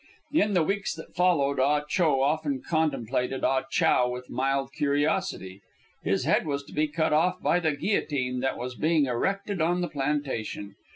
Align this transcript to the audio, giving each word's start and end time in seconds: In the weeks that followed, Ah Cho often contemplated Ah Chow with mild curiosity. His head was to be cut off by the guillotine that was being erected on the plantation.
In 0.33 0.55
the 0.55 0.63
weeks 0.63 0.95
that 0.95 1.13
followed, 1.15 1.59
Ah 1.59 1.81
Cho 1.87 2.23
often 2.23 2.63
contemplated 2.63 3.43
Ah 3.43 3.65
Chow 3.69 4.09
with 4.09 4.31
mild 4.31 4.73
curiosity. 4.73 5.61
His 6.03 6.23
head 6.25 6.47
was 6.47 6.63
to 6.63 6.73
be 6.73 6.87
cut 6.87 7.13
off 7.13 7.39
by 7.39 7.59
the 7.59 7.73
guillotine 7.73 8.39
that 8.39 8.57
was 8.57 8.73
being 8.73 9.05
erected 9.05 9.61
on 9.61 9.81
the 9.81 9.87
plantation. 9.87 10.73